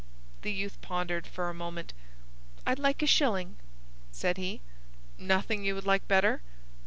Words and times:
The 0.41 0.51
youth 0.51 0.81
pondered 0.81 1.27
for 1.27 1.47
a 1.47 1.53
moment. 1.53 1.93
"I'd 2.65 2.79
like 2.79 3.03
a 3.03 3.05
shillin'," 3.05 3.57
said 4.11 4.37
he. 4.37 4.61
"Nothing 5.19 5.63
you 5.63 5.75
would 5.75 5.85
like 5.85 6.07
better?" 6.07 6.41